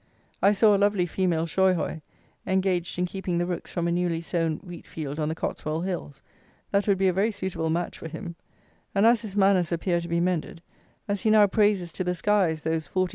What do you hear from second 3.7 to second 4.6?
a newly sown